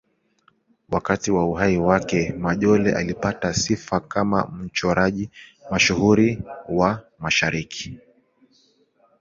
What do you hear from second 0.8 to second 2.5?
Wakati wa uhai wake,